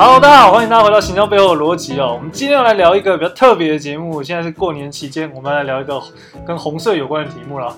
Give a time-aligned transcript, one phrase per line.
[0.00, 2.14] Hello，大家好，欢迎大家回到《行销背后的逻辑》哦。
[2.14, 4.22] 我们今天要来聊一个比较特别的节目。
[4.22, 6.00] 现在是过年期间，我们来聊一个
[6.46, 7.76] 跟红色有关的题目啦。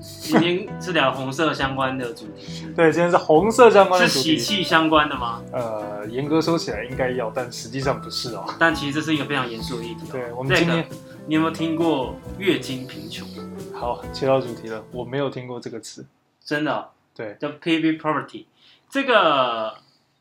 [0.00, 2.68] 今天是聊红色相关的主题。
[2.76, 4.38] 对，今天是红色相关的主题。
[4.38, 5.42] 是喜气相关的吗？
[5.50, 8.44] 呃，严格说起来应该要，但实际上不是哦。
[8.60, 10.06] 但其实这是一个非常严肃的议题。
[10.12, 10.86] 对，我们今天，
[11.26, 13.26] 你有没有听过月经贫穷？
[13.74, 14.84] 好，切到主题了。
[14.92, 16.06] 我没有听过这个词。
[16.44, 16.84] 真的哦？
[17.12, 18.44] 对，叫 PV Poverty。
[18.88, 19.74] 这个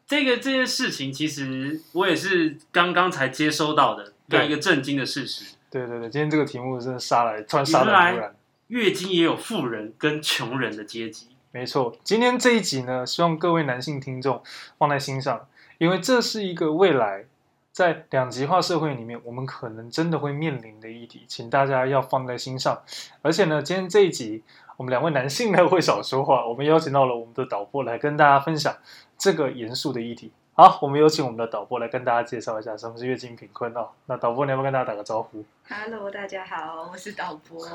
[0.07, 5.55] 这个这件事情，其实我也是刚刚才接收到的，对一个震惊的事实。
[5.71, 8.35] 对对对，今天这个题目真的杀来，突然杀来突然。
[8.67, 11.27] 月经也有富人跟穷人的阶级。
[11.51, 14.41] 没错，今天这一集呢，希望各位男性听众
[14.77, 17.25] 放在心上，因为这是一个未来
[17.75, 22.81] 在两极化社会里面，我们可能真的会面临的议题，请大家要放在心上。
[23.21, 24.43] 而且呢，今天这一集。
[24.77, 28.75] 我们两位男性呢会少说话，我们邀请到了我们的导播来跟大家分享
[29.17, 30.31] 这个严肃的议题。
[30.53, 33.89] 好，我们有请我们的导播来跟大家介绍一下什么是月经贫困哦。
[34.05, 37.65] 那导播，你要不要跟大家打个招呼？Hello，大家好，我是导播。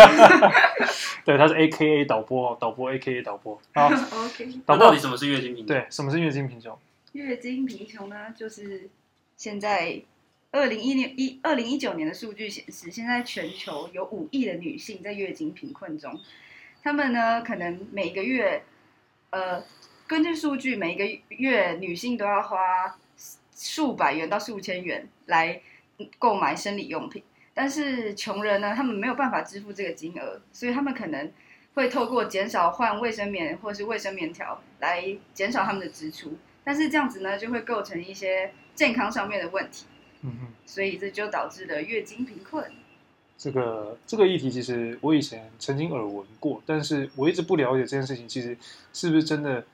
[1.26, 3.58] 对，他是 AKA 导播，导播 AKA 导播。
[3.74, 3.86] 好，
[4.24, 4.60] OK。
[4.64, 5.66] 导播，到底什么是月经贫穷？
[5.66, 6.78] 对，什么是月经贫穷？
[7.12, 8.88] 月经贫穷呢，就是
[9.36, 10.00] 现在
[10.50, 16.18] 二零一年一二零一九年的数据显示，现在全球有五亿的女性在月经贫困中。
[16.82, 18.62] 她们呢，可能每个月，
[19.30, 19.62] 呃，
[20.06, 22.96] 根据数据，每个月女性都要花
[23.54, 25.60] 数百元到数千元来
[26.18, 27.22] 购买生理用品。
[27.52, 31.30] 但是穷人呢，他们没有办法支付这个金额，所以他们可能
[31.74, 36.38] 会透过减少换卫生棉或是卫生棉条来减少他们的支出。
[36.64, 39.86] 但是这样子呢，就会构成一些健康上面的问题。
[40.22, 42.64] 嗯哼，所以这就导致了月经贫困。
[43.36, 48.56] 这个这个议题其实我以前曾经耳闻过，但是我一直不了解这件事情，其实
[48.92, 49.64] 是不是真的？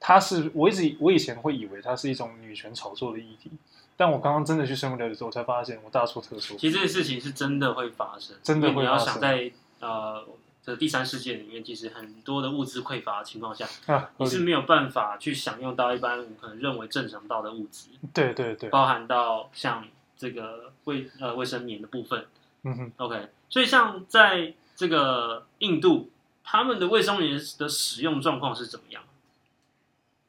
[0.00, 3.50] 它是我一直我以前会以为它是一种女权炒作的议题，
[3.96, 6.56] 但我刚刚真的去深入了解之后，才发现我大错特错。
[6.56, 8.82] 其实这个事情是真的会发生，真的会发生。
[8.82, 10.24] 你要想在呃
[10.68, 17.88] 这第三世界里面，其实很多的物资匮乏的情况下，啊，你是没有办法去享用到一般我们可能认为正常到的物资。
[18.12, 22.26] 对对对，包含到像这个卫呃卫生棉的部分。
[22.64, 26.10] 嗯哼，OK，所以像在这个印度，
[26.44, 29.02] 他们的卫生棉的使用状况是怎么样？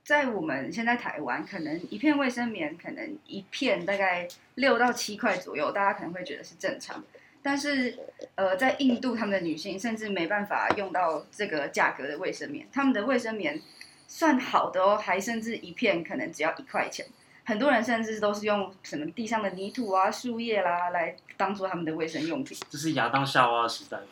[0.05, 4.25] 在我们现在台湾，可能一片卫生棉可能一片大概
[4.55, 7.03] 六到七块左右，大家可能会觉得是正常。
[7.41, 7.97] 但是，
[8.35, 13.61] 呃，在印度，他们的女性甚至没办法用到这个价格的卫生棉，他们的卫生棉
[14.07, 17.05] 算好的哦，还甚至一片可能只要一块钱。
[17.45, 22.57] 很多人甚至都是用什么地上的泥土啊、树叶啦来当做他们的卫生用品。
[22.69, 24.03] 这是亚当夏娃的时代吗？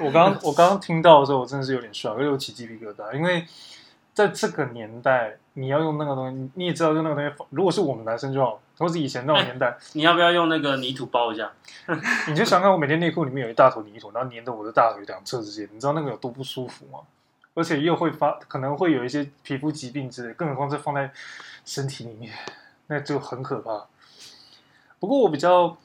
[0.00, 3.14] 我刚我刚刚听到的时候，我真的是有点 shock，又起鸡皮疙瘩。
[3.14, 3.46] 因为
[4.14, 11.50] 在这个年代，你要用那个东西，你也知道用那个东西，如果是我们男生就好，或是以前那种年代，欸，你要不要用那个泥土包一下？
[12.28, 17.00] 你就想看我每天内裤里面有一大坨泥土，然后粘着我的大腿两侧之间，你知道那个有多不舒服吗？
[17.54, 21.12] 而且又会发，可能会有一些皮肤疾病之类，更何况是放在
[21.64, 22.32] 身体里面。
[22.86, 23.86] 那就很可怕。
[25.00, 25.76] 不过我比较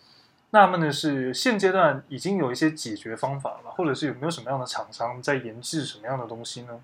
[0.50, 6.80] 纳闷的是，现阶段已经有一些解决方法了，或者是有没有什么样的厂商在研制什么样的东西呢？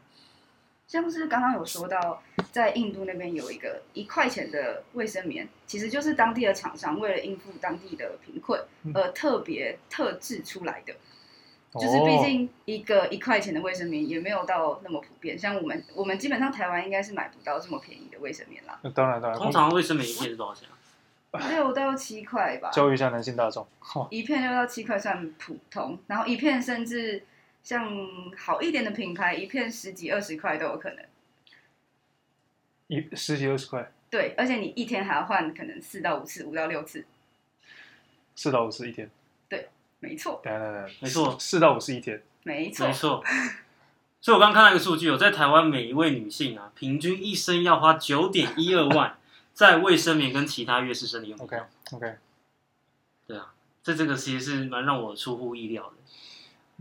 [0.88, 8.62] 像是刚刚有说到，在印度那边有一个一块钱的卫生棉，其实就是当地的厂商为了应付当地的贫困
[8.94, 10.94] 而特别特制出来的。
[11.74, 18.80] 就是毕竟一个一块钱的卫生棉也没有到那么普遍，像我们我们基本上台湾应该是买不到这么便宜的卫生棉啦。
[18.82, 20.70] 那当然当然，通常卫生棉一片是多少钱
[21.32, 21.50] 啊？
[21.50, 22.70] 六到七块吧。
[22.72, 23.68] 教育一下男性大众，
[24.10, 27.22] 一片六到七块算普通，然后一片甚至
[27.66, 27.92] 像
[28.38, 31.04] 好一点的品牌，一片十几二十块都有可能。
[32.86, 33.92] 一十几二十块？
[34.12, 37.04] 对，而且你一天还要换可能四到五次，五到六次。
[38.36, 39.10] 四到五次一天。
[39.50, 39.70] 对
[40.00, 43.24] 没错，对对对，没错，四到五次一天，没错，没错。
[44.22, 49.18] 所以，我刚看到一个数据，有在台湾每一位女性啊，平均一生要花九点一二万
[49.54, 51.48] 在卫生棉跟其他月事生理用品。
[51.48, 52.16] OK，OK，
[53.26, 55.96] 对啊，这这个其实是蛮让我出乎意料的。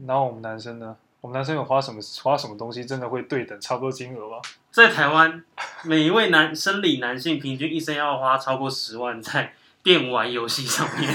[0.07, 0.97] 然后我们男生呢？
[1.21, 4.37] 我们男生有花什么花什么东西，真的会对等差不多金额吗？
[4.71, 5.43] 在台湾，
[5.85, 11.11] 每一位男生理男性平均一生要花超过十万在电玩游戏上面。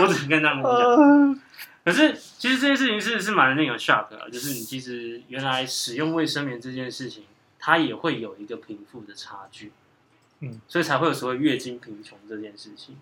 [0.00, 1.40] 我只能跟他们讲，
[1.84, 7.24] 可是其实这件事情是是蛮令人 shock 的，就是你其实原来使用卫生棉这件事情，
[7.58, 9.72] 它也会有一个贫富的差距，
[10.40, 12.96] 嗯，所以才会有所谓月经贫穷这件事情。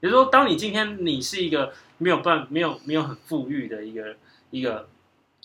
[0.00, 4.16] 也就是说，当你今天你是一个没有办没有没有很富裕的一个
[4.50, 4.88] 一个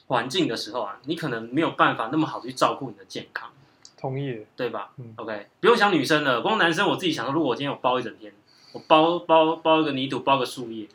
[0.07, 3.49] 环境的时候啊，你可能没有办法那么好去照顾你的健康，
[3.97, 4.91] 同意，对吧？
[4.97, 8.33] 嗯，OK，不用想女生了，光男生我自己想说，如果我今天有包一整天，
[8.73, 10.87] 我包包包一个泥土，包个树叶，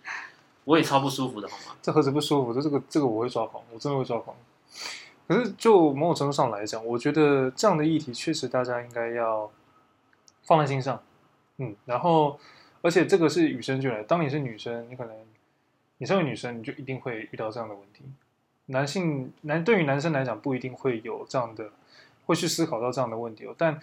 [0.64, 1.76] 我也超不舒服的，好吗？
[1.80, 2.52] 这何止不舒服？
[2.52, 4.36] 这这个这个我会抓狂，我真的会抓狂。
[5.26, 9.50] 可是就某种程度上来讲，我觉得这样的议题确实大家应该要
[10.44, 11.02] 放在心上，
[11.58, 12.38] 嗯，然后
[12.86, 15.16] 而且这个是与生俱来，当你是女生，你可能
[15.98, 18.04] 你身为女生，你就一定会遇到这样的问题。
[18.66, 21.72] 男性男对于男生来讲，不一定会有这样的，
[22.26, 23.52] 会去思考到这样的问题哦。
[23.58, 23.80] 但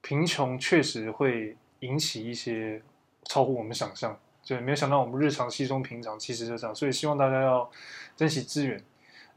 [0.00, 2.80] 贫穷确实会引起一些
[3.24, 6.74] 超乎我们想象，就没有想到我们日常稀松平常，其实就这样。
[6.74, 7.70] 所以希望大家要
[8.16, 8.82] 珍惜资源。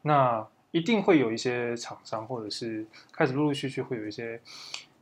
[0.03, 4.39] 那一定会有一些厂商，或者是开始陆陆续续会有一些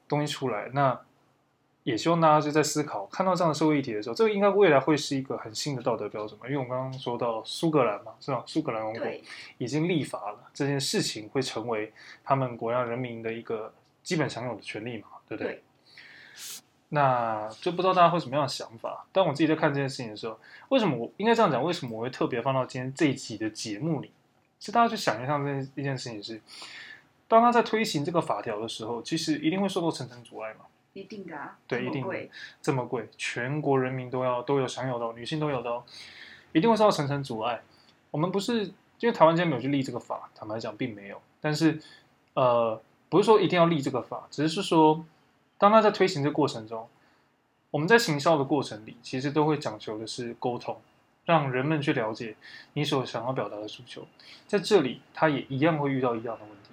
[0.07, 0.69] 东西出来。
[0.73, 0.99] 那
[1.83, 6.45] 也希望大家就在思考，看到这样的社会议题的时候，这个应该未来会是一个很新的道德标准嘛？
[6.45, 8.43] 因为我们刚刚说到苏格兰嘛，是吧？
[8.45, 9.07] 苏格兰王国
[9.57, 11.91] 已经立法了，这件事情会成为
[12.23, 13.73] 他们国家人民的一个
[14.03, 15.07] 基本享有的权利嘛？
[15.27, 15.53] 对不对？
[15.53, 15.63] 对。
[16.89, 19.05] 那就不知道大家会什么样的想法。
[19.13, 20.37] 当我自己在看这件事情的时候，
[20.69, 21.63] 为什么我应该这样讲？
[21.63, 24.11] 为什么我会特别放到今天这一集的节目里？
[24.59, 26.39] 其实大家去想一下，这件一件事情是，
[27.27, 30.65] 当他在推行这个法条的时候，其实一定会受到层层阻碍嘛。
[30.93, 32.29] 一定的啊，对，一定的
[32.61, 35.83] 这么贵，全国人民都要都有享有的，女性都有的哦，
[36.51, 37.61] 一定会受到层层阻碍。
[38.11, 38.65] 我们不是
[38.99, 41.21] 因为台湾今天没有去立这个法，坦白讲并没有。
[41.39, 41.79] 但是，
[42.33, 42.79] 呃，
[43.09, 45.05] 不是说一定要立这个法，只是说，
[45.57, 46.87] 当他在推行这过程中，
[47.71, 50.79] 我们在行销的过程里，其实都会讲求的是沟通，
[51.23, 52.35] 让人们去了解
[52.73, 54.05] 你所想要表达的诉求。
[54.45, 56.70] 在这里，他也一样会遇到一样的问题。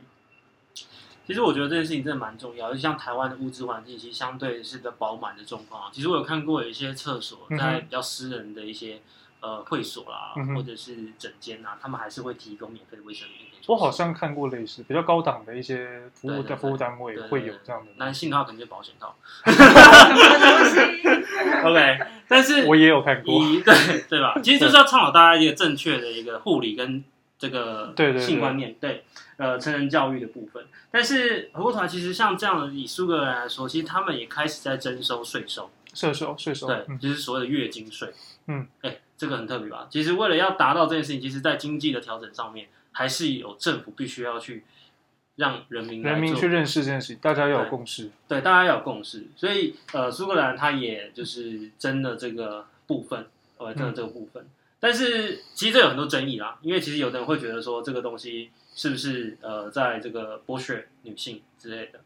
[1.28, 5.92] 其实我觉得这件事情真的蛮重要，就像台湾的物质环境，其实相对是个饱满的状况。
[5.92, 9.02] 其实我有看过有一些厕所在比较私人的一些
[9.40, 13.40] 呃会所啦，嗯、或者是整间啊，他们还是会提供免费的卫生棉。
[13.66, 17.92] 我好像看过类似比较高档的一些服务的服务单位会有这样的。
[17.98, 19.14] 男性的话可能就保险套。
[21.68, 24.40] OK，但是我也有看过，对对吧？
[24.42, 27.04] 其实就是要倡导大家一个正确的一个护理跟。
[27.40, 29.04] 这个性观念，对，
[29.38, 30.66] 呃，成人教育的部分。
[30.90, 38.12] 但是回过头来，其实像这样的以苏格兰来说，其实他们也开始在征收税收，税收，税收，对，就是所谓的月经税。
[38.48, 39.86] 嗯，哎，这个很特别吧？
[39.90, 44.64] 其实为了要达到这件事情，其实，在经济的调整上面，还是有政府必须要去
[45.36, 48.10] 让人民人民去认识这件事情，大家要有共识。
[48.26, 49.26] 对，对，大家要有共识。
[49.36, 53.26] 所以，呃，苏格兰它也就是征了这个部分，
[53.58, 54.42] 呃，征了这个部分。
[54.42, 54.50] 嗯
[54.80, 61.98] 但是其实这有很多争议啦，因为其实有的人会觉得说这个东西是不是呃，在这个剥削女性之类的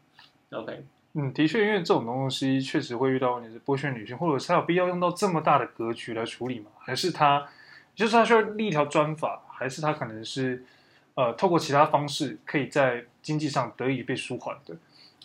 [0.57, 0.83] ？OK，
[1.13, 6.71] 嗯，的确，因为这种东西确实会遇到问题是剥削女性，或者是他有必要用到这么大的格局来处理吗？
[6.79, 7.47] 还是他
[7.93, 10.65] 就是他需要立一条专法，还是他可能是
[11.13, 14.75] 呃透过其他方式可以在经济上得以被舒缓的？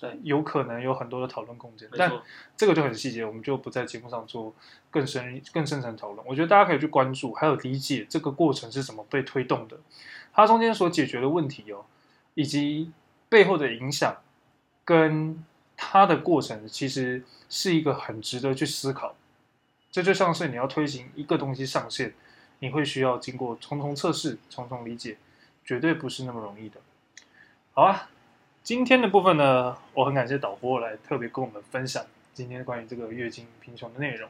[0.00, 2.12] 对，有可能有很多的讨论空间，但
[2.56, 4.55] 这个就很细节，我们就不在节目上做
[4.93, 6.25] 更深、更深层讨论。
[6.25, 9.77] 我觉得大家可以去关注，还有理解这个过程是怎么被推动的，
[10.33, 11.85] 它中间所解决的问题哦，
[12.35, 12.93] 以及
[13.29, 14.19] 背后的影响，
[14.85, 15.45] 跟
[15.77, 19.17] 它的过程，其实是一个很值得去思考。
[19.90, 22.14] 这就像是你要推行一个东西上线，
[22.61, 25.19] 你会需要经过重重测试、重重理解，
[25.64, 26.78] 绝对不是那么容易的。
[27.73, 28.11] 好啊。
[28.69, 34.29] 今天的部分呢，我很感谢导播来特别跟我们分享今天关于这个月经贫穷的内容。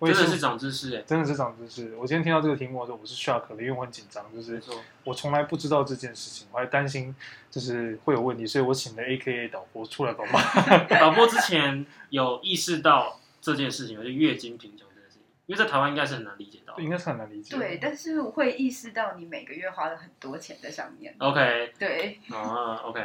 [0.00, 1.94] 真的是长知识哎，真的是长知识。
[1.94, 4.60] 我今天听到这个题目的时候，我是 shock 的，因为我很紧张，就是
[5.04, 7.14] 我从来不知道这件事情，我还担心
[7.48, 10.42] 就是会有问题，所以我请了 AKA 导播出来帮忙。
[10.90, 17.56] 导播之前有意识到这件事情，就月经贫穷这件事情，因为在台湾应该是很难理解到，应该是很难理解。
[17.56, 21.14] 对，但是我会意识到你每个月花了很多钱在上面。
[21.18, 23.00] OK，对，啊，OK。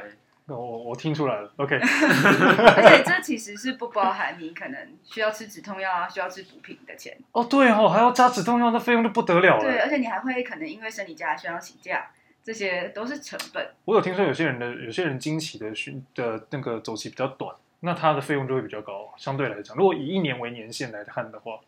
[0.57, 1.75] 我我听出来了，OK。
[1.79, 7.17] 而且这其实是不包含你可能需要吃止痛药啊，需要吃毒品的钱。
[7.31, 9.63] 哦，对哦，还要加止痛药，那费用就不得了了。
[9.63, 12.11] 对，而且你还会可能因为生理假需要请假，
[12.43, 13.71] 这些都是成本。
[13.85, 19.13] 我有听说有些人的有些人经期的训的那个周期比较短，那他的费用就会比较高。
[19.17, 21.59] 相对来讲，如果以一年为年限来看的话，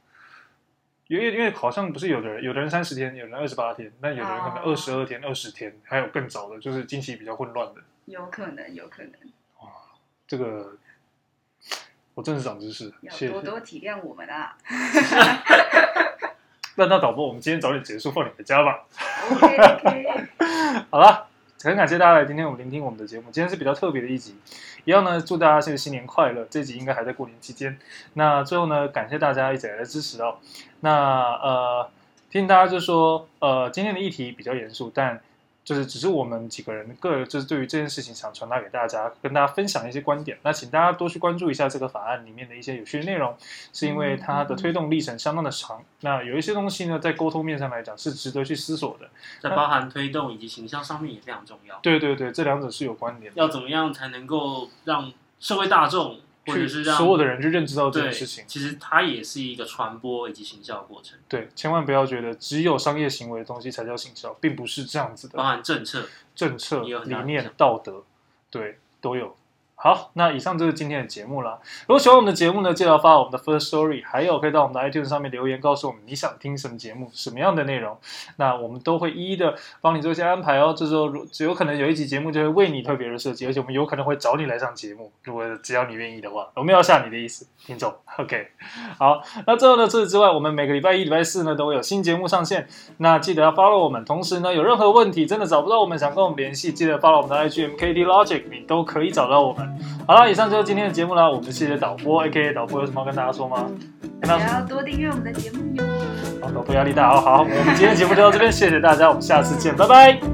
[1.07, 7.81] 因为因为好像不是有的人有的人三十天，有人二十八天，那有的人可能二十二天、二十天，还有更早的，就是经期比较混乱的。
[8.05, 9.11] 有可能，有可能。
[9.59, 9.69] 哇，
[10.27, 10.77] 这个
[12.13, 14.55] 我真是长知识，要多多体谅我们啊！
[16.75, 18.85] 那那导播，我们今天早点结束，放你回家吧。
[19.31, 20.27] OK OK。
[20.91, 21.27] 好了，
[21.61, 23.31] 很感谢大家来今天我们聆听我们的节目。
[23.31, 24.35] 今天是比较特别的一集，
[24.85, 26.45] 一样呢，祝大家现在新年快乐。
[26.49, 27.77] 这集应该还在过年期间。
[28.13, 30.39] 那最后呢，感谢大家一直以来的支持哦。
[30.81, 31.89] 那呃，
[32.29, 35.21] 听大家就说，呃，今天的议题比较严肃，但。
[35.63, 40.37] 就是只是我们几个人个就是对于这件事情想传达给大家，跟大家分享一些观点。
[40.43, 43.35] 那请大家多去关注一下这个法案里面的一些有趣的内容，
[43.71, 45.81] 是因为它的推动历程相当的长。
[46.01, 49.09] 那有一些东西呢，在沟通面上来讲是值得去思索的，
[49.41, 51.79] 在包含推动以及形象上面也非常重要。
[51.81, 53.41] 对对对，这两者是有关联的。
[53.41, 56.19] 要怎么样才能够让社会大众？
[56.45, 61.17] 或者是让所有的人去认知到这件事情，其实它也是一个传播以及行销的过程。
[61.29, 65.37] 对，千万不要觉得只有商业行为的东西才叫行销，并不是这样子的。
[65.37, 68.03] 包含政策、政策、理念、道德，
[68.49, 69.35] 对，都有。
[69.75, 71.59] 好，那以上就是今天的节目了。
[71.87, 77.97] 如果喜欢我们的节目呢，记得要发我们的 First Story，还有可以到我们的 iTunes 上面留言，告诉我们你想听什么节目，什么样的内容。
[78.37, 80.73] 那我们都会一一的帮你做一些安排哦。
[80.77, 87.93] 这时候只有可能有一集节目就会为你特别的设计，而且我们有可能会找你来上节目，如果只要你愿意的话，我们要下你的意思，听众。
[88.17, 88.47] OK，
[88.97, 92.67] 好，那最后呢，除此之外，我们每个礼拜一、礼拜四呢都会有新节目上线。
[92.99, 99.62] 那记得要 follow 我们，同时呢，有任何问题真的找不到我们，想跟我们联系，记得 follow 我们的 IG MKT Logic，你都可以找到我们。
[100.07, 100.49] 好了，以上。
[100.49, 103.65] 就是今天的节目了，我们谢谢导播，AKA 导播有什么要跟大家说吗？
[104.23, 105.83] 也要多订阅我们的节目哟。
[106.41, 110.32] 好，导播压力大，哦好，我们今天节目就到这边，谢谢大家，我们下次见，拜拜。